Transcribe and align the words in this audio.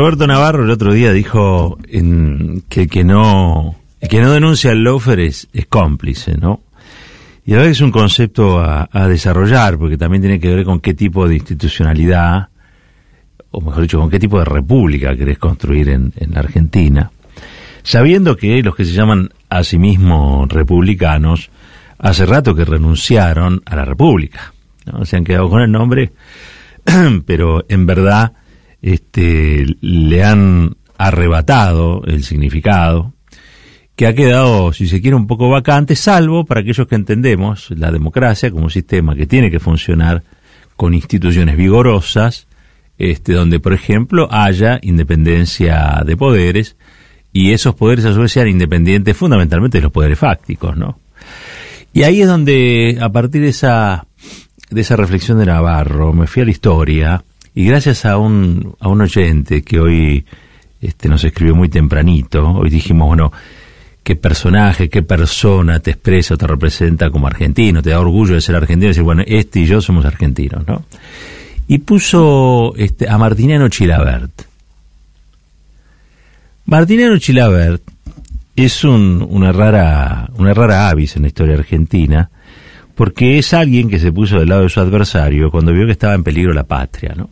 Roberto 0.00 0.26
Navarro 0.26 0.64
el 0.64 0.70
otro 0.70 0.94
día 0.94 1.12
dijo 1.12 1.76
que 2.70 2.88
que 2.88 3.04
no, 3.04 3.76
que 4.00 4.22
no 4.22 4.32
denuncia 4.32 4.70
al 4.70 4.82
loafer 4.82 5.20
es, 5.20 5.46
cómplice, 5.68 6.38
¿no? 6.38 6.62
Y 7.44 7.52
a 7.52 7.58
veces 7.58 7.72
es 7.72 7.80
un 7.82 7.90
concepto 7.90 8.60
a, 8.60 8.88
a, 8.90 9.08
desarrollar, 9.08 9.76
porque 9.76 9.98
también 9.98 10.22
tiene 10.22 10.40
que 10.40 10.54
ver 10.54 10.64
con 10.64 10.80
qué 10.80 10.94
tipo 10.94 11.28
de 11.28 11.34
institucionalidad, 11.34 12.48
o 13.50 13.60
mejor 13.60 13.82
dicho, 13.82 14.00
con 14.00 14.08
qué 14.08 14.18
tipo 14.18 14.38
de 14.38 14.46
república 14.46 15.14
querés 15.14 15.38
construir 15.38 15.90
en, 15.90 16.14
en 16.16 16.30
la 16.30 16.40
Argentina. 16.40 17.10
Sabiendo 17.82 18.38
que 18.38 18.62
los 18.62 18.74
que 18.74 18.86
se 18.86 18.92
llaman 18.92 19.28
a 19.50 19.62
sí 19.64 19.76
mismos 19.76 20.48
republicanos, 20.48 21.50
hace 21.98 22.24
rato 22.24 22.54
que 22.54 22.64
renunciaron 22.64 23.60
a 23.66 23.76
la 23.76 23.84
república. 23.84 24.54
¿no? 24.86 25.04
Se 25.04 25.18
han 25.18 25.24
quedado 25.24 25.50
con 25.50 25.60
el 25.60 25.70
nombre, 25.70 26.12
pero 27.26 27.66
en 27.68 27.84
verdad 27.84 28.32
este, 28.82 29.66
le 29.80 30.24
han 30.24 30.76
arrebatado 30.98 32.02
el 32.06 32.24
significado, 32.24 33.14
que 33.96 34.06
ha 34.06 34.14
quedado, 34.14 34.72
si 34.72 34.86
se 34.86 35.00
quiere, 35.00 35.16
un 35.16 35.26
poco 35.26 35.50
vacante, 35.50 35.94
salvo 35.94 36.44
para 36.44 36.60
aquellos 36.60 36.86
que 36.86 36.94
entendemos 36.94 37.70
la 37.70 37.90
democracia 37.90 38.50
como 38.50 38.64
un 38.64 38.70
sistema 38.70 39.14
que 39.14 39.26
tiene 39.26 39.50
que 39.50 39.60
funcionar 39.60 40.22
con 40.76 40.94
instituciones 40.94 41.56
vigorosas, 41.56 42.46
este, 42.96 43.34
donde, 43.34 43.60
por 43.60 43.72
ejemplo, 43.72 44.28
haya 44.30 44.78
independencia 44.82 46.02
de 46.04 46.16
poderes, 46.16 46.76
y 47.32 47.52
esos 47.52 47.74
poderes 47.74 48.04
a 48.06 48.14
su 48.14 48.20
vez 48.20 48.32
sean 48.32 48.48
independientes 48.48 49.16
fundamentalmente 49.16 49.78
de 49.78 49.82
los 49.82 49.92
poderes 49.92 50.18
fácticos, 50.18 50.76
¿no? 50.76 50.98
Y 51.92 52.02
ahí 52.04 52.22
es 52.22 52.28
donde, 52.28 52.98
a 53.00 53.10
partir 53.10 53.42
de 53.42 53.48
esa, 53.48 54.06
de 54.70 54.80
esa 54.80 54.96
reflexión 54.96 55.38
de 55.38 55.46
Navarro, 55.46 56.12
me 56.12 56.26
fui 56.26 56.42
a 56.42 56.44
la 56.44 56.50
historia, 56.50 57.24
y 57.54 57.64
gracias 57.64 58.04
a 58.04 58.16
un, 58.18 58.74
a 58.80 58.88
un 58.88 59.00
oyente 59.00 59.62
que 59.62 59.80
hoy 59.80 60.24
este, 60.80 61.08
nos 61.08 61.24
escribió 61.24 61.54
muy 61.54 61.68
tempranito, 61.68 62.52
hoy 62.52 62.70
dijimos, 62.70 63.08
bueno, 63.08 63.32
qué 64.02 64.16
personaje, 64.16 64.88
qué 64.88 65.02
persona 65.02 65.80
te 65.80 65.90
expresa 65.92 66.34
o 66.34 66.38
te 66.38 66.46
representa 66.46 67.10
como 67.10 67.26
argentino, 67.26 67.82
te 67.82 67.90
da 67.90 68.00
orgullo 68.00 68.34
de 68.34 68.40
ser 68.40 68.56
argentino, 68.56 68.86
y 68.86 68.88
decir, 68.88 69.02
bueno, 69.02 69.22
este 69.26 69.60
y 69.60 69.66
yo 69.66 69.80
somos 69.80 70.04
argentinos, 70.04 70.66
¿no? 70.66 70.84
Y 71.68 71.78
puso 71.78 72.74
este, 72.76 73.08
a 73.08 73.16
Martiniano 73.18 73.68
Chilabert. 73.68 74.42
Martiniano 76.64 77.18
Chilabert 77.18 77.82
es 78.56 78.84
un, 78.84 79.26
una 79.28 79.52
rara 79.52 80.28
una 80.36 80.54
rara 80.54 80.88
avis 80.88 81.16
en 81.16 81.22
la 81.22 81.28
historia 81.28 81.54
argentina 81.54 82.30
porque 83.00 83.38
es 83.38 83.54
alguien 83.54 83.88
que 83.88 83.98
se 83.98 84.12
puso 84.12 84.38
del 84.38 84.50
lado 84.50 84.64
de 84.64 84.68
su 84.68 84.78
adversario 84.78 85.50
cuando 85.50 85.72
vio 85.72 85.86
que 85.86 85.92
estaba 85.92 86.12
en 86.12 86.22
peligro 86.22 86.52
la 86.52 86.64
patria, 86.64 87.14
¿no? 87.16 87.30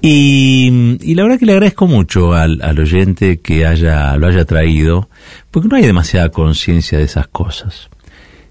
Y, 0.00 0.96
y 1.02 1.14
la 1.16 1.24
verdad 1.24 1.40
que 1.40 1.46
le 1.46 1.54
agradezco 1.54 1.88
mucho 1.88 2.34
al, 2.34 2.62
al, 2.62 2.78
oyente 2.78 3.40
que 3.40 3.66
haya 3.66 4.16
lo 4.16 4.28
haya 4.28 4.44
traído, 4.44 5.08
porque 5.50 5.66
no 5.66 5.74
hay 5.74 5.82
demasiada 5.82 6.28
conciencia 6.28 6.98
de 6.98 7.04
esas 7.04 7.26
cosas, 7.26 7.90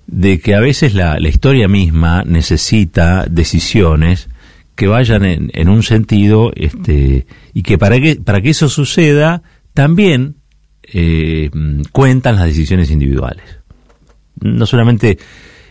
de 0.08 0.42
que 0.42 0.56
a 0.56 0.60
veces 0.60 0.94
la, 0.94 1.18
la 1.18 1.30
historia 1.30 1.70
misma 1.70 2.24
necesita 2.26 3.26
decisiones 3.26 4.28
que 4.76 4.88
vayan 4.88 5.24
en, 5.24 5.52
en 5.54 5.70
un 5.70 5.84
sentido, 5.84 6.52
este, 6.54 7.28
y 7.54 7.64
que 7.64 7.78
para 7.78 7.98
que 8.02 8.18
para 8.18 8.42
que 8.42 8.50
eso 8.50 8.68
suceda 8.68 9.42
también 9.74 10.36
eh, 10.84 11.50
cuentan 11.94 12.36
las 12.36 12.48
decisiones 12.48 12.92
individuales. 12.92 13.63
No 14.44 14.66
solamente 14.66 15.18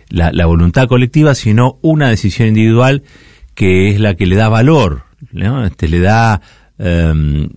la, 0.09 0.47
voluntad 0.47 0.89
colectiva, 0.89 1.35
sino 1.35 1.79
una 1.83 2.09
decisión 2.09 2.49
individual 2.49 3.03
que 3.55 3.91
es 3.91 4.01
la 4.01 4.15
que 4.15 4.27
le 4.27 4.37
da 4.37 4.49
valor, 4.49 5.05
este, 5.65 5.89
le 5.89 6.01
da 6.01 6.41
eh, 6.79 7.49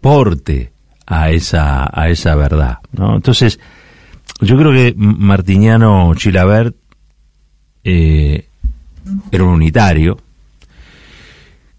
porte 0.00 0.72
a 1.06 1.30
esa, 1.30 1.88
a 1.92 2.08
esa 2.08 2.34
verdad. 2.34 2.78
Entonces, 2.96 3.60
yo 4.40 4.56
creo 4.56 4.72
que 4.72 4.94
Martiniano 4.96 6.14
Chilabert 6.14 6.74
eh, 7.84 8.48
era 9.30 9.44
un 9.44 9.50
unitario, 9.50 10.18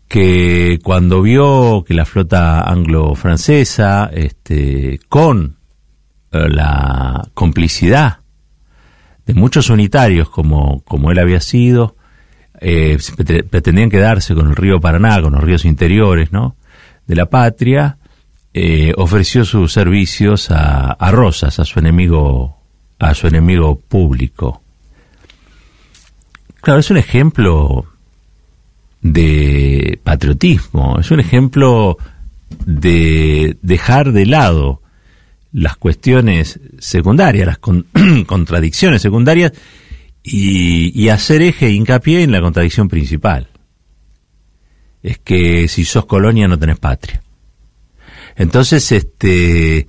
que 0.08 0.80
cuando 0.84 1.24
vio 1.24 1.84
que 1.86 1.96
la 1.96 2.06
flota 2.06 2.62
anglo-francesa, 2.62 4.12
este, 4.14 5.00
con 5.10 5.58
eh, 6.32 6.50
la 6.50 7.28
complicidad 7.34 8.20
de 9.26 9.34
muchos 9.34 9.70
unitarios 9.70 10.30
como, 10.30 10.82
como 10.82 11.12
él 11.12 11.20
había 11.20 11.40
sido, 11.40 11.96
eh, 12.60 12.98
pretendían 13.50 13.90
quedarse 13.90 14.34
con 14.36 14.50
el 14.50 14.56
río 14.56 14.80
Paraná, 14.80 15.22
con 15.22 15.34
los 15.34 15.44
ríos 15.44 15.66
interiores, 15.66 16.32
¿no? 16.32 16.56
De 17.08 17.16
la 17.16 17.28
patria, 17.28 17.98
eh, 18.54 18.94
ofreció 18.98 19.44
sus 19.46 19.74
servicios 19.74 20.52
a, 20.52 20.92
a 20.92 21.12
Rosas, 21.12 21.60
a 21.60 21.66
su 21.66 21.80
enemigo, 21.80 22.58
a 23.00 23.14
su 23.14 23.28
enemigo 23.28 23.80
público. 23.80 24.62
Claro, 26.62 26.80
es 26.80 26.90
un 26.90 26.98
ejemplo 26.98 27.86
de 29.02 30.00
patriotismo, 30.04 30.98
es 31.00 31.12
un 31.12 31.20
ejemplo 31.20 31.98
de 32.66 33.58
dejar 33.62 34.12
de 34.14 34.26
lado 34.26 34.82
las 35.56 35.78
cuestiones 35.78 36.60
secundarias, 36.80 37.48
las 37.48 37.58
con, 37.60 37.88
contradicciones 38.28 39.02
secundarias 39.02 39.54
y, 40.22 41.08
hacer 41.10 41.42
eje 41.42 41.68
e 41.68 41.72
hincapié 41.72 42.24
en 42.24 42.32
la 42.32 42.42
contradicción 42.42 42.90
principal. 42.90 43.48
Es 45.02 45.18
que 45.20 45.68
si 45.68 45.86
sos 45.86 46.06
colonia 46.06 46.48
no 46.48 46.60
tenés 46.60 46.78
patria. 46.80 47.22
Entonces, 48.36 48.92
este, 48.92 49.88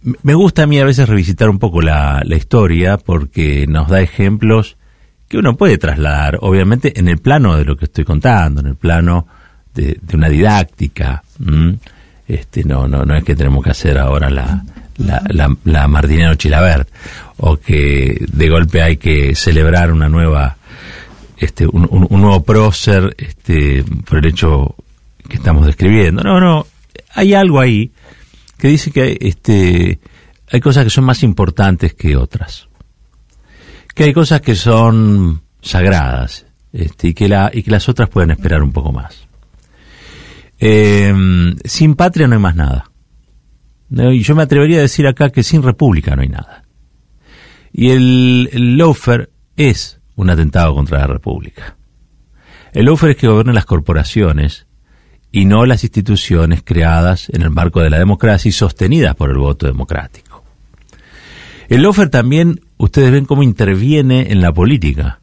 me 0.00 0.34
gusta 0.34 0.64
a 0.64 0.66
mí 0.66 0.80
a 0.80 0.84
veces 0.84 1.08
revisitar 1.08 1.48
un 1.48 1.60
poco 1.60 1.80
la, 1.80 2.22
la 2.24 2.36
historia 2.36 2.96
porque 2.96 3.66
nos 3.68 3.88
da 3.88 4.00
ejemplos 4.00 4.76
que 5.28 5.38
uno 5.38 5.56
puede 5.56 5.78
trasladar, 5.78 6.38
obviamente, 6.40 6.98
en 6.98 7.06
el 7.06 7.18
plano 7.18 7.56
de 7.56 7.64
lo 7.64 7.76
que 7.76 7.84
estoy 7.84 8.04
contando, 8.04 8.60
en 8.60 8.66
el 8.66 8.76
plano 8.76 9.28
de, 9.72 9.98
de 10.02 10.16
una 10.16 10.28
didáctica. 10.28 11.22
Este, 12.26 12.64
no, 12.64 12.88
no, 12.88 13.04
no 13.04 13.16
es 13.16 13.24
que 13.24 13.36
tenemos 13.36 13.62
que 13.64 13.70
hacer 13.70 13.98
ahora 13.98 14.30
la, 14.30 14.64
la, 14.96 15.22
la, 15.28 15.54
la 15.64 15.88
Martinero 15.88 16.34
Chilabert, 16.34 16.88
o 17.38 17.56
que 17.56 18.24
de 18.32 18.48
golpe 18.48 18.82
hay 18.82 18.96
que 18.96 19.34
celebrar 19.34 19.92
una 19.92 20.08
nueva, 20.08 20.56
este, 21.36 21.66
un, 21.66 21.88
un, 21.90 22.06
un 22.08 22.20
nuevo 22.20 22.42
prócer, 22.42 23.14
este, 23.18 23.84
por 24.08 24.18
el 24.18 24.26
hecho 24.26 24.74
que 25.28 25.36
estamos 25.36 25.66
describiendo. 25.66 26.22
No, 26.22 26.40
no, 26.40 26.66
hay 27.14 27.34
algo 27.34 27.60
ahí 27.60 27.92
que 28.58 28.68
dice 28.68 28.90
que 28.90 29.18
este, 29.20 29.98
hay 30.50 30.60
cosas 30.60 30.84
que 30.84 30.90
son 30.90 31.04
más 31.04 31.22
importantes 31.22 31.94
que 31.94 32.16
otras 32.16 32.68
que 33.94 34.04
hay 34.04 34.12
cosas 34.12 34.40
que 34.40 34.54
son 34.54 35.42
sagradas 35.60 36.46
este, 36.72 37.08
y, 37.08 37.14
que 37.14 37.28
la, 37.28 37.50
y 37.52 37.62
que 37.62 37.70
las 37.70 37.88
otras 37.88 38.08
pueden 38.08 38.30
esperar 38.30 38.62
un 38.62 38.72
poco 38.72 38.92
más. 38.92 39.26
Eh, 40.64 41.12
sin 41.64 41.96
patria 41.96 42.28
no 42.28 42.36
hay 42.36 42.40
más 42.40 42.54
nada. 42.54 42.92
Y 43.90 44.22
yo 44.22 44.36
me 44.36 44.44
atrevería 44.44 44.78
a 44.78 44.82
decir 44.82 45.08
acá 45.08 45.30
que 45.30 45.42
sin 45.42 45.60
república 45.60 46.14
no 46.14 46.22
hay 46.22 46.28
nada. 46.28 46.62
Y 47.72 47.90
el, 47.90 48.48
el 48.52 48.80
es 49.56 50.00
un 50.14 50.30
atentado 50.30 50.72
contra 50.72 51.00
la 51.00 51.08
república. 51.08 51.76
El 52.72 52.86
loafer 52.86 53.10
es 53.10 53.16
que 53.16 53.26
gobierna 53.26 53.52
las 53.52 53.64
corporaciones 53.64 54.68
y 55.32 55.46
no 55.46 55.66
las 55.66 55.82
instituciones 55.82 56.62
creadas 56.62 57.28
en 57.30 57.42
el 57.42 57.50
marco 57.50 57.80
de 57.80 57.90
la 57.90 57.98
democracia 57.98 58.48
y 58.48 58.52
sostenidas 58.52 59.16
por 59.16 59.30
el 59.30 59.38
voto 59.38 59.66
democrático. 59.66 60.44
El 61.68 61.82
loafer 61.82 62.08
también 62.08 62.60
ustedes 62.76 63.10
ven 63.10 63.24
cómo 63.24 63.42
interviene 63.42 64.30
en 64.30 64.40
la 64.40 64.52
política, 64.52 65.22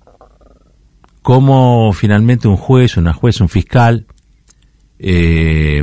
cómo 1.21 1.93
finalmente 1.93 2.49
un 2.49 2.57
juez, 2.57 2.97
una 2.97 3.13
juez, 3.13 3.39
un 3.39 3.47
fiscal 3.47 4.05
eh, 4.99 5.81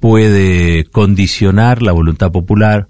puede 0.00 0.84
condicionar 0.84 1.82
la 1.82 1.92
voluntad 1.92 2.30
popular, 2.30 2.88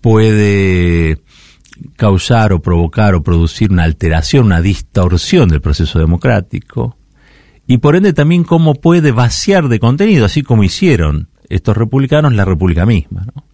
puede 0.00 1.18
causar 1.96 2.52
o 2.52 2.62
provocar 2.62 3.14
o 3.14 3.22
producir 3.22 3.72
una 3.72 3.84
alteración, 3.84 4.46
una 4.46 4.60
distorsión 4.60 5.48
del 5.48 5.60
proceso 5.60 5.98
democrático, 5.98 6.96
y 7.66 7.78
por 7.78 7.96
ende 7.96 8.12
también 8.12 8.44
cómo 8.44 8.74
puede 8.74 9.12
vaciar 9.12 9.68
de 9.68 9.80
contenido, 9.80 10.26
así 10.26 10.42
como 10.42 10.64
hicieron 10.64 11.28
estos 11.48 11.76
republicanos 11.76 12.34
la 12.34 12.44
república 12.44 12.84
misma. 12.84 13.26
¿no? 13.34 13.44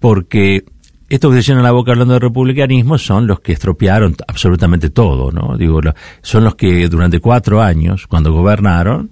Porque 0.00 0.64
estos 1.08 1.32
que 1.32 1.42
se 1.42 1.50
llenan 1.50 1.62
la 1.62 1.72
boca 1.72 1.92
hablando 1.92 2.14
de 2.14 2.20
republicanismo 2.20 2.98
son 2.98 3.26
los 3.26 3.40
que 3.40 3.52
estropearon 3.52 4.16
absolutamente 4.26 4.90
todo, 4.90 5.30
¿no? 5.30 5.56
Digo, 5.56 5.80
son 6.22 6.44
los 6.44 6.54
que 6.54 6.88
durante 6.88 7.20
cuatro 7.20 7.62
años, 7.62 8.06
cuando 8.06 8.32
gobernaron, 8.32 9.10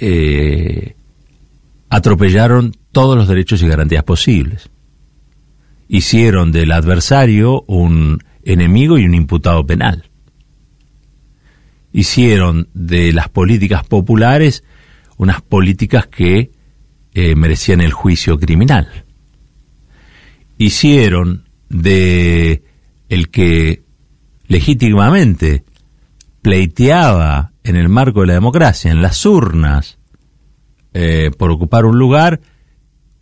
eh, 0.00 0.94
atropellaron 1.88 2.72
todos 2.92 3.16
los 3.16 3.28
derechos 3.28 3.62
y 3.62 3.68
garantías 3.68 4.04
posibles. 4.04 4.70
Hicieron 5.88 6.52
del 6.52 6.72
adversario 6.72 7.62
un 7.66 8.18
enemigo 8.42 8.98
y 8.98 9.04
un 9.04 9.14
imputado 9.14 9.66
penal. 9.66 10.10
hicieron 11.92 12.68
de 12.74 13.12
las 13.12 13.30
políticas 13.30 13.82
populares 13.86 14.64
unas 15.16 15.40
políticas 15.40 16.06
que 16.06 16.50
eh, 17.14 17.34
merecían 17.34 17.80
el 17.80 17.92
juicio 17.92 18.38
criminal. 18.38 19.06
Hicieron 20.58 21.48
de 21.70 22.62
el 23.08 23.30
que 23.30 23.82
legítimamente 24.46 25.64
pleiteaba 26.42 27.52
en 27.66 27.74
el 27.74 27.88
marco 27.88 28.20
de 28.20 28.28
la 28.28 28.34
democracia, 28.34 28.92
en 28.92 29.02
las 29.02 29.26
urnas, 29.26 29.98
eh, 30.94 31.32
por 31.36 31.50
ocupar 31.50 31.84
un 31.84 31.98
lugar, 31.98 32.40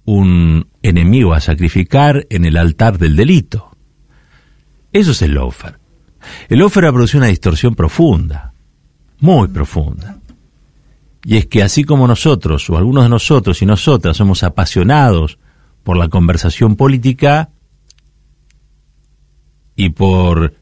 un 0.04 0.68
enemigo 0.82 1.32
a 1.32 1.40
sacrificar 1.40 2.26
en 2.28 2.44
el 2.44 2.58
altar 2.58 2.98
del 2.98 3.16
delito. 3.16 3.74
Eso 4.92 5.12
es 5.12 5.22
el 5.22 5.32
lofer. 5.32 5.78
El 6.50 6.58
lofer 6.58 6.84
ha 6.84 6.92
producido 6.92 7.20
una 7.20 7.28
distorsión 7.28 7.74
profunda, 7.74 8.52
muy 9.20 9.48
profunda. 9.48 10.18
Y 11.24 11.38
es 11.38 11.46
que 11.46 11.62
así 11.62 11.84
como 11.84 12.06
nosotros, 12.06 12.68
o 12.68 12.76
algunos 12.76 13.04
de 13.04 13.10
nosotros 13.10 13.62
y 13.62 13.66
nosotras, 13.66 14.18
somos 14.18 14.42
apasionados 14.42 15.38
por 15.82 15.96
la 15.96 16.08
conversación 16.08 16.76
política 16.76 17.48
y 19.74 19.88
por 19.88 20.54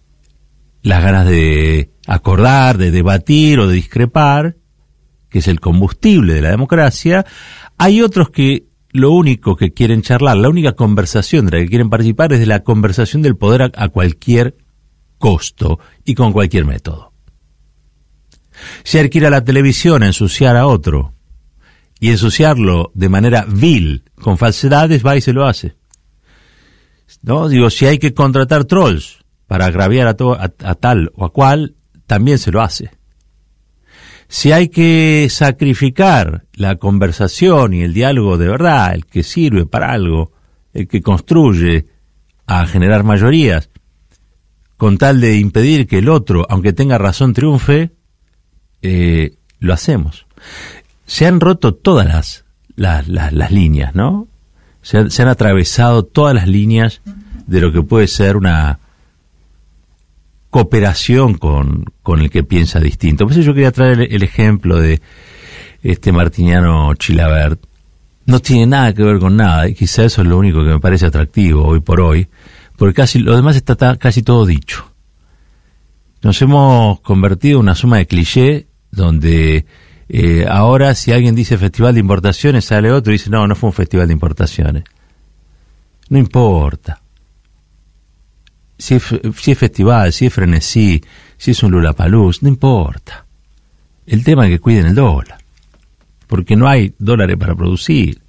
las 0.82 1.02
ganas 1.02 1.26
de 1.26 1.92
acordar, 2.06 2.76
de 2.76 2.90
debatir 2.90 3.60
o 3.60 3.68
de 3.68 3.74
discrepar, 3.74 4.56
que 5.28 5.38
es 5.38 5.48
el 5.48 5.60
combustible 5.60 6.34
de 6.34 6.42
la 6.42 6.50
democracia, 6.50 7.24
hay 7.78 8.02
otros 8.02 8.30
que 8.30 8.66
lo 8.90 9.12
único 9.12 9.56
que 9.56 9.72
quieren 9.72 10.02
charlar, 10.02 10.36
la 10.36 10.50
única 10.50 10.72
conversación 10.72 11.46
de 11.46 11.52
la 11.52 11.58
que 11.58 11.68
quieren 11.68 11.88
participar 11.88 12.32
es 12.32 12.40
de 12.40 12.46
la 12.46 12.62
conversación 12.62 13.22
del 13.22 13.36
poder 13.36 13.72
a, 13.74 13.88
cualquier 13.88 14.56
costo 15.18 15.78
y 16.04 16.14
con 16.14 16.32
cualquier 16.32 16.66
método. 16.66 17.12
Si 18.84 18.98
hay 18.98 19.08
que 19.08 19.18
ir 19.18 19.26
a 19.26 19.30
la 19.30 19.44
televisión 19.44 20.02
a 20.02 20.06
ensuciar 20.06 20.56
a 20.56 20.66
otro 20.66 21.14
y 21.98 22.10
ensuciarlo 22.10 22.90
de 22.94 23.08
manera 23.08 23.46
vil, 23.48 24.04
con 24.16 24.36
falsedades, 24.36 25.04
va 25.04 25.16
y 25.16 25.20
se 25.20 25.32
lo 25.32 25.46
hace. 25.46 25.76
¿No? 27.22 27.48
Digo, 27.48 27.70
si 27.70 27.86
hay 27.86 27.98
que 27.98 28.12
contratar 28.12 28.64
trolls 28.64 29.21
para 29.52 29.66
agraviar 29.66 30.06
a, 30.06 30.16
a 30.64 30.74
tal 30.76 31.12
o 31.14 31.26
a 31.26 31.30
cual, 31.30 31.74
también 32.06 32.38
se 32.38 32.50
lo 32.50 32.62
hace. 32.62 32.90
Si 34.26 34.50
hay 34.50 34.70
que 34.70 35.28
sacrificar 35.28 36.46
la 36.54 36.76
conversación 36.76 37.74
y 37.74 37.82
el 37.82 37.92
diálogo 37.92 38.38
de 38.38 38.48
verdad, 38.48 38.94
el 38.94 39.04
que 39.04 39.22
sirve 39.22 39.66
para 39.66 39.92
algo, 39.92 40.32
el 40.72 40.88
que 40.88 41.02
construye 41.02 41.84
a 42.46 42.66
generar 42.66 43.04
mayorías, 43.04 43.68
con 44.78 44.96
tal 44.96 45.20
de 45.20 45.36
impedir 45.36 45.86
que 45.86 45.98
el 45.98 46.08
otro, 46.08 46.46
aunque 46.48 46.72
tenga 46.72 46.96
razón, 46.96 47.34
triunfe, 47.34 47.90
eh, 48.80 49.34
lo 49.58 49.74
hacemos. 49.74 50.24
Se 51.04 51.26
han 51.26 51.40
roto 51.40 51.74
todas 51.74 52.06
las, 52.06 53.06
las, 53.06 53.52
líneas, 53.52 53.94
¿no? 53.94 54.28
Se 54.80 54.96
han 54.96 55.28
atravesado 55.28 56.04
todas 56.06 56.34
las 56.34 56.48
líneas 56.48 57.02
de 57.46 57.60
lo 57.60 57.70
que 57.70 57.82
puede 57.82 58.08
ser 58.08 58.38
una, 58.38 58.78
cooperación 60.52 61.38
con, 61.38 61.86
con 62.02 62.20
el 62.20 62.28
que 62.28 62.44
piensa 62.44 62.78
distinto. 62.78 63.24
Por 63.24 63.32
eso 63.32 63.40
yo 63.40 63.54
quería 63.54 63.72
traer 63.72 64.02
el, 64.12 64.22
ejemplo 64.22 64.78
de 64.78 65.00
este 65.82 66.12
Martiniano 66.12 66.94
Chilabert. 66.94 67.58
No 68.26 68.38
tiene 68.38 68.66
nada 68.66 68.92
que 68.92 69.02
ver 69.02 69.18
con 69.18 69.34
nada, 69.34 69.66
y 69.66 69.74
quizá 69.74 70.04
eso 70.04 70.20
es 70.20 70.28
lo 70.28 70.36
único 70.36 70.58
que 70.62 70.68
me 70.68 70.78
parece 70.78 71.06
atractivo 71.06 71.64
hoy 71.64 71.80
por 71.80 72.02
hoy, 72.02 72.28
porque 72.76 72.92
casi 72.92 73.18
lo 73.18 73.34
demás 73.34 73.56
está 73.56 73.96
casi 73.96 74.22
todo 74.22 74.44
dicho. 74.44 74.92
Nos 76.20 76.40
hemos 76.42 77.00
convertido 77.00 77.58
en 77.58 77.62
una 77.62 77.74
suma 77.74 77.96
de 77.96 78.06
cliché 78.06 78.66
donde 78.90 79.64
eh, 80.10 80.44
ahora 80.46 80.94
si 80.94 81.12
alguien 81.12 81.34
dice 81.34 81.56
festival 81.56 81.94
de 81.94 82.00
importaciones, 82.00 82.66
sale 82.66 82.92
otro 82.92 83.10
y 83.10 83.16
dice, 83.16 83.30
no, 83.30 83.46
no 83.46 83.56
fue 83.56 83.70
un 83.70 83.74
festival 83.74 84.06
de 84.06 84.12
importaciones. 84.12 84.84
No 86.10 86.18
importa 86.18 87.01
si 88.82 88.96
es, 88.96 89.58
festival, 89.58 90.12
si 90.12 90.26
es 90.26 90.34
frenesí, 90.34 91.04
si 91.36 91.52
es 91.52 91.62
un 91.62 91.70
lulapaluz, 91.70 92.42
no 92.42 92.48
importa. 92.48 93.24
El 94.04 94.24
tema 94.24 94.44
es 94.44 94.50
que 94.50 94.58
cuiden 94.58 94.86
el 94.86 94.96
dólar, 94.96 95.38
porque 96.26 96.56
no 96.56 96.66
hay 96.66 96.92
dólares 96.98 97.36
para 97.36 97.54
producir. 97.54 98.20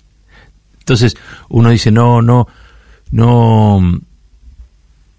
Entonces 0.77 1.17
uno 1.49 1.71
dice, 1.71 1.91
no, 1.91 2.21
no, 2.21 2.47
no, 3.09 3.99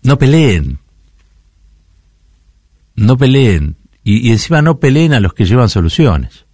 no 0.03 0.19
peleen, 0.19 0.79
no 2.95 3.19
peleen, 3.19 3.77
y, 4.05 4.31
encima 4.31 4.63
no 4.63 4.79
peleen 4.79 5.15
a 5.15 5.21
los 5.21 5.35
que 5.35 5.47
llevan 5.47 5.69
soluciones. 5.69 6.45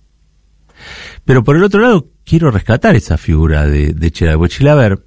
Pero 1.26 1.44
por 1.44 1.54
el 1.56 1.64
otro 1.64 1.80
lado, 1.82 2.08
quiero 2.24 2.50
rescatar 2.50 2.96
esa 2.96 3.18
figura 3.18 3.66
de, 3.66 3.92
de 3.92 4.10
Chilaver. 4.10 5.04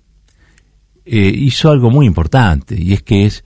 Eh, 1.06 1.34
hizo 1.36 1.72
algo 1.72 1.90
muy 1.90 2.06
importante, 2.06 2.80
y 2.80 2.94
es 2.94 3.02
que 3.02 3.26
es 3.26 3.44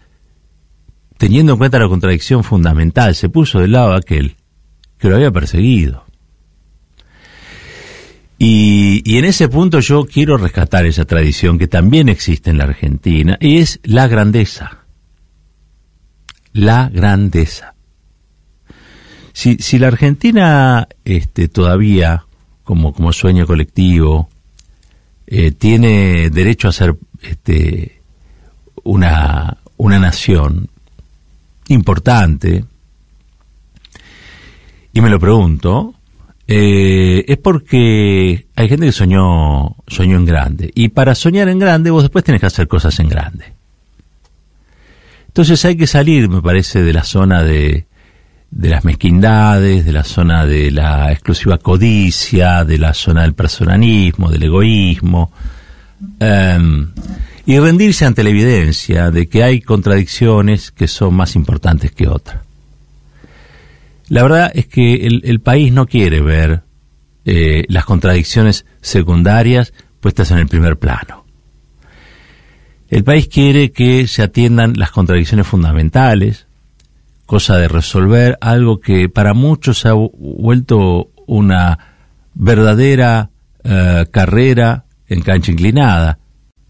teniendo 1.17 1.53
en 1.53 1.57
cuenta 1.57 1.79
la 1.79 1.87
contradicción 1.87 2.43
fundamental, 2.43 3.15
se 3.15 3.29
puso 3.29 3.59
del 3.59 3.71
lado 3.73 3.93
aquel 3.93 4.35
que 4.97 5.09
lo 5.09 5.15
había 5.15 5.31
perseguido. 5.31 6.05
Y, 8.39 9.17
en 9.17 9.25
ese 9.25 9.49
punto 9.49 9.79
yo 9.79 10.05
quiero 10.05 10.37
rescatar 10.37 10.85
esa 10.85 11.05
tradición 11.05 11.57
que 11.57 11.67
también 11.67 12.07
existe 12.07 12.51
en 12.51 12.59
la 12.59 12.65
Argentina, 12.65 13.37
y 13.39 13.57
es 13.57 13.79
la 13.83 14.07
grandeza. 14.07 14.85
La 16.53 16.89
grandeza. 16.89 17.73
Si, 19.33 19.79
la 19.79 19.87
Argentina 19.87 20.87
este, 21.05 21.47
todavía, 21.47 22.25
como, 22.63 22.93
como 22.93 23.13
sueño 23.13 23.45
colectivo, 23.45 24.29
eh, 25.27 25.51
tiene 25.51 26.29
derecho 26.29 26.67
a 26.67 26.73
ser 26.73 26.95
este, 27.21 28.01
una, 28.83 29.57
una 29.77 29.99
nación, 29.99 30.69
importante, 31.69 32.65
y 34.93 35.01
me 35.01 35.09
lo 35.09 35.19
pregunto, 35.19 35.93
eh, 36.47 37.25
es 37.27 37.37
porque 37.37 38.47
hay 38.55 38.69
gente 38.69 38.85
que 38.85 38.91
soñó, 38.91 39.75
soñó 39.87 40.17
en 40.17 40.25
grande. 40.25 40.71
Y 40.73 40.89
para 40.89 41.13
soñar 41.13 41.49
en 41.49 41.59
grande, 41.59 41.91
vos 41.91 42.03
después 42.03 42.23
tenés 42.23 42.41
que 42.41 42.47
hacer 42.47 42.67
cosas 42.67 42.99
en 42.99 43.09
grande. 43.09 43.53
Entonces 45.27 45.63
hay 45.65 45.75
que 45.75 45.87
salir, 45.87 46.29
me 46.29 46.41
parece, 46.41 46.81
de 46.81 46.93
la 46.93 47.03
zona 47.03 47.43
de, 47.43 47.85
de 48.49 48.69
las 48.69 48.85
mezquindades, 48.85 49.85
de 49.85 49.91
la 49.91 50.03
zona 50.03 50.45
de 50.45 50.71
la 50.71 51.11
exclusiva 51.11 51.57
codicia, 51.57 52.63
de 52.63 52.77
la 52.77 52.93
zona 52.93 53.23
del 53.23 53.33
personalismo, 53.33 54.31
del 54.31 54.43
egoísmo. 54.43 55.31
Em, 56.19 56.91
y 57.47 57.57
rendirse 57.59 58.03
ante 58.05 58.25
la 58.25 58.29
evidencia 58.29 59.09
de 59.09 59.29
que 59.29 59.41
hay 59.41 59.61
contradicciones 59.61 60.69
que 60.69 60.89
son 60.89 61.15
más 61.15 61.37
importantes 61.37 61.93
que 61.93 62.09
otras. 62.09 62.41
La 64.09 64.21
verdad 64.21 64.51
es 64.53 64.67
que 64.67 65.07
el, 65.07 65.39
país 65.39 65.71
no 65.71 65.85
quiere 65.85 66.19
ver 66.19 66.63
eh, 67.23 67.63
las 67.69 67.85
contradicciones 67.85 68.65
secundarias 68.81 69.71
puestas 70.01 70.31
en 70.31 70.39
el 70.39 70.47
primer 70.47 70.77
plano. 70.77 71.23
El 72.89 73.05
país 73.05 73.29
quiere 73.29 73.71
que 73.71 74.07
se 74.07 74.23
atiendan 74.23 74.73
las 74.75 74.91
contradicciones 74.91 75.47
fundamentales, 75.47 76.47
cosa 77.25 77.57
de 77.57 77.69
resolver 77.69 78.37
algo 78.41 78.81
que 78.81 79.07
para 79.07 79.33
muchos 79.33 79.85
ha 79.85 79.93
vuelto 79.93 81.11
una 81.25 81.79
verdadera 82.33 83.29
eh, 83.63 84.05
carrera 84.11 84.83
en 85.07 85.21
cancha 85.21 85.51
inclinada, 85.51 86.19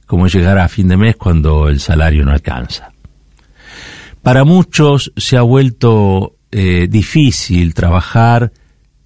como 0.08 0.28
llegar 0.28 0.58
a 0.58 0.70
fin 0.70 0.88
de 0.88 0.98
mes 0.98 1.16
cuando 1.18 1.68
el 1.70 1.80
salario 1.80 2.26
no 2.26 2.32
alcanza. 2.32 2.92
Para 4.24 4.44
muchos 4.46 5.12
se 5.16 5.38
ha 5.38 5.42
vuelto 5.42 6.36
eh, 6.52 6.88
difícil 6.90 7.74
trabajar, 7.74 8.52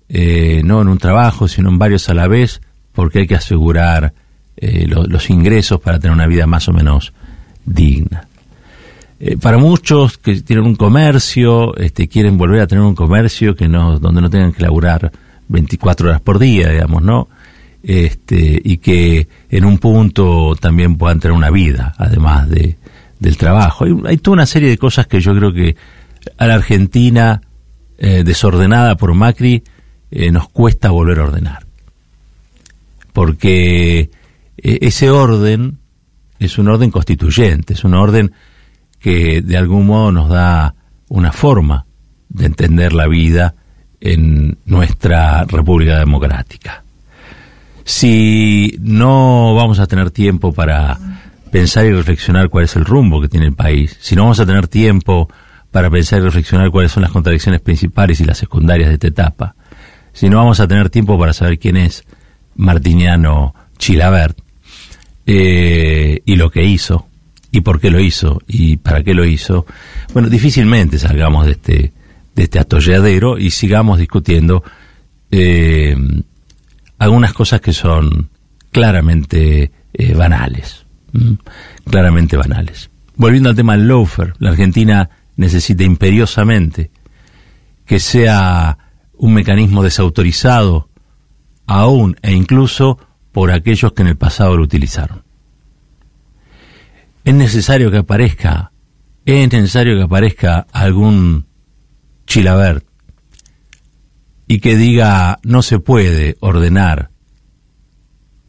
eh, 0.08 0.62
no 0.64 0.82
en 0.82 0.88
un 0.88 0.98
trabajo, 0.98 1.48
sino 1.48 1.70
en 1.70 1.80
varios 1.80 2.08
a 2.10 2.14
la 2.14 2.28
vez, 2.28 2.62
porque 2.94 3.20
hay 3.20 3.28
que 3.28 3.36
asegurar 3.36 4.14
eh, 4.58 4.86
los 4.88 5.30
ingresos 5.30 5.80
para 5.82 6.00
tener 6.00 6.16
una 6.16 6.28
vida 6.28 6.46
más 6.46 6.68
o 6.70 6.74
menos 6.74 7.14
digna. 7.66 8.28
para 9.40 9.58
muchos 9.58 10.18
que 10.18 10.42
tienen 10.42 10.66
un 10.66 10.76
comercio, 10.76 11.76
este, 11.78 12.08
quieren 12.08 12.38
volver 12.38 12.62
a 12.62 12.68
tener 12.68 12.84
un 12.84 12.96
comercio 12.96 13.56
que 13.56 13.68
no, 13.68 14.00
donde 14.00 14.22
no 14.22 14.30
tengan 14.30 14.52
que 14.52 14.64
laburar 14.64 15.12
24 15.48 16.10
horas 16.10 16.22
por 16.22 16.40
día, 16.40 16.70
digamos, 16.70 17.04
¿no? 17.04 17.28
Este, 17.84 18.62
y 18.64 18.78
que 18.78 19.28
en 19.50 19.66
un 19.66 19.78
punto 19.78 20.56
también 20.60 20.98
puedan 20.98 21.20
tener 21.20 21.36
una 21.36 21.50
vida, 21.50 21.94
además 21.98 22.50
de, 22.50 22.78
del 23.20 23.38
trabajo. 23.38 23.86
Hay, 24.06 24.18
toda 24.18 24.34
una 24.34 24.46
serie 24.46 24.70
de 24.70 24.78
cosas 24.78 25.08
que 25.08 25.22
yo 25.22 25.36
creo 25.36 25.54
que 25.54 25.76
a 26.38 26.48
la 26.48 26.56
Argentina 26.56 27.42
eh, 27.98 28.24
desordenada 28.24 28.96
por 28.96 29.14
Macri 29.14 29.64
eh, 30.10 30.32
nos 30.32 30.50
cuesta 30.50 30.90
volver 30.90 31.20
a 31.20 31.24
ordenar. 31.24 31.66
Porque 33.14 34.00
eh, 34.00 34.10
ese 34.82 35.10
orden 35.10 35.80
es 36.40 36.58
un 36.58 36.68
orden 36.68 36.92
constituyente, 36.92 37.74
es 37.74 37.84
un 37.84 37.94
orden 37.94 38.32
que 39.00 39.42
de 39.42 39.58
algún 39.58 39.88
modo 39.88 40.12
nos 40.12 40.30
da 40.30 40.76
una 41.08 41.32
forma 41.32 41.86
de 42.30 42.46
entender 42.46 42.94
la 42.94 43.08
vida 43.08 43.56
en 44.00 44.58
nuestra 44.66 45.44
República 45.46 46.00
Democrática. 46.00 46.84
Si 47.92 48.78
no 48.80 49.54
vamos 49.54 49.80
a 49.80 49.86
tener 49.86 50.12
tiempo 50.12 50.54
para 50.54 50.98
pensar 51.52 51.86
y 51.86 51.92
reflexionar 51.92 52.48
cuál 52.48 52.64
es 52.64 52.78
el 52.78 52.86
rumbo 52.86 53.20
que 53.20 53.28
tiene 53.28 53.48
el 53.48 53.54
país, 53.54 53.98
si 54.00 54.16
no 54.16 54.24
vamos 54.24 54.40
a 54.40 54.46
tener 54.46 54.70
tiempo 54.70 55.28
para 55.72 55.90
pensar 55.90 56.20
y 56.20 56.24
reflexionar 56.24 56.72
cuáles 56.72 56.94
son 56.94 57.04
las 57.04 57.12
contradicciones 57.12 57.60
principales 57.60 58.22
y 58.22 58.24
las 58.24 58.38
secundarias 58.38 58.88
de 58.88 58.94
esta 58.94 59.08
etapa, 59.08 59.56
si 60.14 60.30
no 60.30 60.38
vamos 60.38 60.62
a 60.62 60.70
tener 60.70 60.90
tiempo 60.90 61.20
para 61.20 61.34
saber 61.34 61.60
quién 61.60 61.76
es 61.76 62.06
Martiniano 62.56 63.54
Chilabert 63.78 64.40
eh, 65.26 66.22
y 66.26 66.36
lo 66.38 66.50
que 66.50 66.64
hizo, 66.64 67.08
y 67.52 67.60
por 67.60 67.82
qué 67.82 67.92
lo 67.92 68.00
hizo, 68.00 68.42
y 68.48 68.78
para 68.78 69.04
qué 69.04 69.14
lo 69.14 69.26
hizo, 69.26 69.66
bueno, 70.14 70.30
difícilmente 70.30 70.98
salgamos 70.98 71.46
de 71.46 71.52
este, 71.52 71.92
de 72.36 72.44
este 72.44 72.58
atolladero 72.58 73.38
y 73.38 73.52
sigamos 73.52 74.00
discutiendo 74.00 74.64
eh, 75.30 75.98
algunas 77.02 77.34
cosas 77.34 77.62
que 77.62 77.74
son 77.74 78.30
claramente 78.70 79.72
eh, 79.92 80.14
banales, 80.14 80.86
claramente 81.84 82.38
banales. 82.38 82.92
Volviendo 83.16 83.50
al 83.50 83.56
tema 83.56 83.76
del 83.76 83.88
loafer, 83.88 84.36
la 84.38 84.52
Argentina 84.52 85.10
necesita 85.36 85.84
imperiosamente 85.84 86.92
que 87.88 88.00
sea 88.00 88.78
un 89.14 89.34
mecanismo 89.34 89.82
desautorizado 89.82 90.90
aún 91.66 92.18
e 92.22 92.34
incluso 92.34 93.00
por 93.32 93.50
aquellos 93.50 93.94
que 93.94 94.04
en 94.04 94.10
el 94.10 94.18
pasado 94.18 94.56
lo 94.56 94.64
utilizaron. 94.64 95.24
Es 97.24 97.34
necesario 97.34 97.90
que 97.90 97.98
aparezca, 97.98 98.74
es 99.26 99.52
necesario 99.52 99.98
que 99.98 100.04
aparezca 100.04 100.68
algún 100.72 101.48
Chilabert 102.28 102.86
y 104.52 104.60
que 104.60 104.76
diga 104.76 105.40
no 105.44 105.62
se 105.62 105.80
puede 105.80 106.36
ordenar 106.42 107.10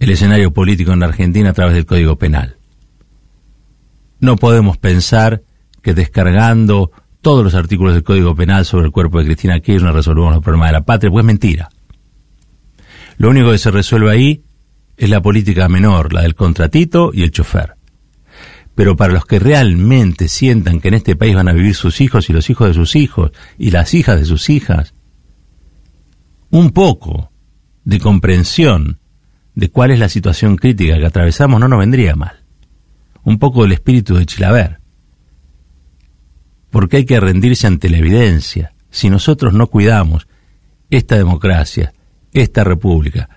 el 0.00 0.10
escenario 0.10 0.52
político 0.52 0.92
en 0.92 0.98
la 0.98 1.06
Argentina 1.06 1.50
a 1.50 1.52
través 1.52 1.74
del 1.76 1.86
Código 1.86 2.18
Penal. 2.18 2.56
No 4.18 4.34
podemos 4.34 4.78
pensar 4.78 5.44
que 5.80 5.94
descargando 5.94 6.90
todos 7.20 7.44
los 7.44 7.54
artículos 7.54 7.94
del 7.94 8.02
Código 8.02 8.34
Penal 8.34 8.64
sobre 8.64 8.86
el 8.86 8.90
cuerpo 8.90 9.20
de 9.20 9.26
Cristina 9.26 9.60
Kirchner 9.60 9.94
resolvemos 9.94 10.34
los 10.34 10.42
problemas 10.42 10.70
de 10.70 10.72
la 10.72 10.84
patria, 10.84 11.12
pues 11.12 11.24
mentira. 11.24 11.68
Lo 13.16 13.30
único 13.30 13.52
que 13.52 13.58
se 13.58 13.70
resuelve 13.70 14.10
ahí 14.10 14.42
es 14.96 15.08
la 15.08 15.22
política 15.22 15.68
menor, 15.68 16.12
la 16.12 16.22
del 16.22 16.34
contratito 16.34 17.12
y 17.14 17.22
el 17.22 17.30
chofer. 17.30 17.74
Pero 18.74 18.96
para 18.96 19.12
los 19.12 19.24
que 19.24 19.38
realmente 19.38 20.26
sientan 20.26 20.80
que 20.80 20.88
en 20.88 20.94
este 20.94 21.14
país 21.14 21.36
van 21.36 21.48
a 21.48 21.52
vivir 21.52 21.76
sus 21.76 22.00
hijos 22.00 22.28
y 22.28 22.32
los 22.32 22.50
hijos 22.50 22.66
de 22.66 22.74
sus 22.74 22.96
hijos 22.96 23.30
y 23.56 23.70
las 23.70 23.94
hijas 23.94 24.18
de 24.18 24.24
sus 24.24 24.50
hijas, 24.50 24.94
un 26.52 26.70
poco 26.70 27.32
de 27.82 27.98
comprensión 27.98 29.00
de 29.54 29.70
cuál 29.70 29.90
es 29.90 29.98
la 29.98 30.10
situación 30.10 30.56
crítica 30.56 30.98
que 30.98 31.06
atravesamos 31.06 31.58
no 31.58 31.66
nos 31.66 31.78
vendría 31.78 32.14
mal. 32.14 32.44
Un 33.24 33.38
poco 33.38 33.62
del 33.62 33.72
espíritu 33.72 34.16
de 34.16 34.26
Chilaver. 34.26 34.78
Porque 36.70 36.98
hay 36.98 37.04
que 37.06 37.18
rendirse 37.18 37.66
ante 37.66 37.88
la 37.88 37.96
evidencia. 37.96 38.74
Si 38.90 39.08
nosotros 39.08 39.54
no 39.54 39.68
cuidamos 39.68 40.28
esta 40.90 41.16
democracia, 41.16 41.94
esta 42.34 42.64
república, 42.64 43.30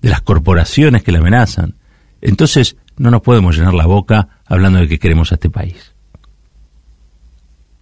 de 0.00 0.08
las 0.08 0.22
corporaciones 0.22 1.02
que 1.02 1.12
la 1.12 1.18
amenazan, 1.18 1.74
entonces 2.22 2.76
no 2.96 3.10
nos 3.10 3.20
podemos 3.20 3.54
llenar 3.54 3.74
la 3.74 3.86
boca 3.86 4.40
hablando 4.46 4.78
de 4.78 4.88
que 4.88 4.98
queremos 4.98 5.30
a 5.30 5.34
este 5.34 5.50
país. 5.50 5.92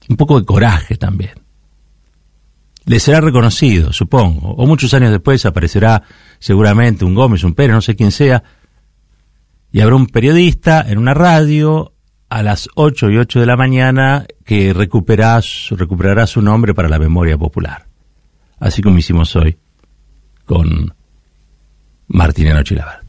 Un 0.08 0.16
poco 0.16 0.40
de 0.40 0.46
coraje 0.46 0.96
también. 0.96 1.49
Le 2.90 2.98
será 2.98 3.20
reconocido, 3.20 3.92
supongo, 3.92 4.48
o 4.48 4.66
muchos 4.66 4.92
años 4.94 5.12
después 5.12 5.46
aparecerá 5.46 6.02
seguramente 6.40 7.04
un 7.04 7.14
Gómez, 7.14 7.44
un 7.44 7.54
Pérez, 7.54 7.72
no 7.72 7.82
sé 7.82 7.94
quién 7.94 8.10
sea, 8.10 8.42
y 9.70 9.78
habrá 9.78 9.94
un 9.94 10.08
periodista 10.08 10.84
en 10.88 10.98
una 10.98 11.14
radio 11.14 11.94
a 12.28 12.42
las 12.42 12.68
8 12.74 13.10
y 13.12 13.18
8 13.18 13.38
de 13.38 13.46
la 13.46 13.56
mañana 13.56 14.26
que 14.44 14.72
recuperará, 14.72 15.40
su 15.40 16.42
nombre 16.42 16.74
para 16.74 16.88
la 16.88 16.98
memoria 16.98 17.38
popular. 17.38 17.86
Así 18.58 18.82
como 18.82 18.98
hicimos 18.98 19.36
hoy 19.36 19.56
con 20.44 20.92
Martiniano 22.08 22.64
Chilavar. 22.64 22.99